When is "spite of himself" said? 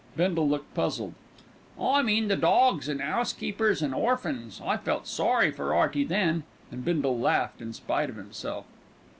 7.71-8.65